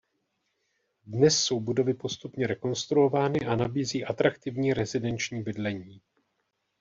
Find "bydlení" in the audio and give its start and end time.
5.43-6.01